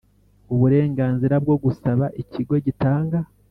[0.53, 3.17] uburenganzira bwo gusaba Ikigo gitanga